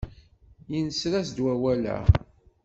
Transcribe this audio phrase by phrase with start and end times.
[0.71, 1.97] Yenser-as-d wawal-a.